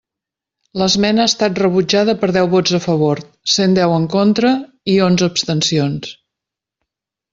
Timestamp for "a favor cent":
2.77-3.77